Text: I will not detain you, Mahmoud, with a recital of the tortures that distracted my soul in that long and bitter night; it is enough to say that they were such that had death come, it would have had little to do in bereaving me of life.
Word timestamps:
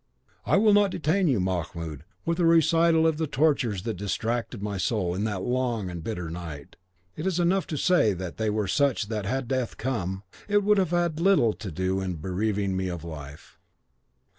I 0.47 0.57
will 0.57 0.73
not 0.73 0.89
detain 0.89 1.27
you, 1.27 1.39
Mahmoud, 1.39 2.05
with 2.25 2.39
a 2.39 2.43
recital 2.47 3.05
of 3.05 3.17
the 3.17 3.27
tortures 3.27 3.83
that 3.83 3.97
distracted 3.97 4.59
my 4.59 4.77
soul 4.79 5.13
in 5.13 5.25
that 5.25 5.43
long 5.43 5.91
and 5.91 6.03
bitter 6.03 6.31
night; 6.31 6.75
it 7.15 7.27
is 7.27 7.39
enough 7.39 7.67
to 7.67 7.77
say 7.77 8.13
that 8.13 8.37
they 8.37 8.49
were 8.49 8.67
such 8.67 9.09
that 9.09 9.27
had 9.27 9.47
death 9.47 9.77
come, 9.77 10.23
it 10.47 10.63
would 10.63 10.79
have 10.79 10.89
had 10.89 11.19
little 11.19 11.53
to 11.53 11.69
do 11.71 12.01
in 12.01 12.15
bereaving 12.15 12.75
me 12.75 12.87
of 12.87 13.03
life. 13.03 13.59